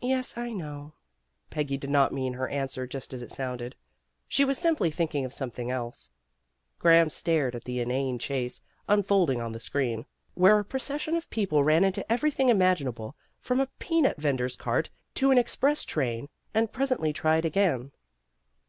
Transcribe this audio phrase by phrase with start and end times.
[0.00, 0.92] "Yes, I know."
[1.50, 3.74] Peggy did not mean her answer just as it sounded.
[4.28, 6.10] She was simply thinking of something else.
[6.78, 11.64] Graham stared at the inane chase, unfolding on the screen, where a procession of people
[11.64, 17.12] ran into everything imaginable from a peanut vendor's cart to an express train, and presently
[17.12, 17.90] tried again.